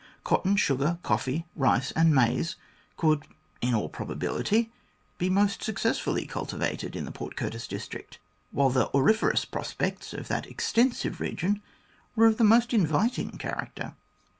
Cotton, 0.23 0.55
sugar, 0.55 0.97
coffee, 1.03 1.45
rice, 1.55 1.91
and 1.91 2.11
maize 2.15 2.55
could 2.97 3.23
in 3.61 3.75
all 3.75 3.87
probability 3.87 4.71
be 5.19 5.29
most 5.29 5.61
success 5.63 5.99
fully 5.99 6.25
cultivated 6.25 6.95
in 6.95 7.05
the 7.05 7.11
Port 7.11 7.35
Curtis 7.35 7.67
district, 7.67 8.17
while 8.49 8.71
the 8.71 8.87
.^auriferous 8.95 9.45
prospects 9.45 10.11
of 10.11 10.27
that 10.27 10.47
extensive 10.47 11.19
region 11.19 11.61
were 12.15 12.25
of 12.25 12.37
the 12.37 12.43
most 12.43 12.73
inviting 12.73 13.37
character. 13.37 13.93